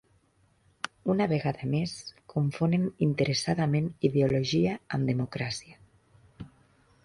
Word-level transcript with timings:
Una 1.13 1.27
vegada 1.31 1.67
més, 1.73 1.93
confonen 2.33 2.89
interessadament 3.09 3.93
ideologia 4.11 4.75
amb 4.99 5.15
democràcia. 5.15 6.47